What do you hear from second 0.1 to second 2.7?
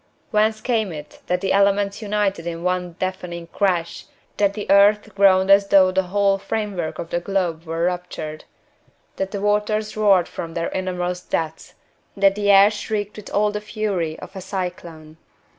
Whence came it that the elements united in